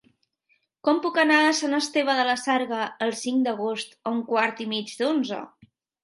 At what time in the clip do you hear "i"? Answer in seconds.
4.65-4.67